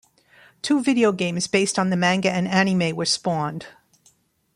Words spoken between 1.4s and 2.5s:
based on the manga and